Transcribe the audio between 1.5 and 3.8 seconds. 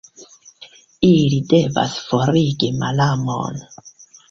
devas forigi malamon.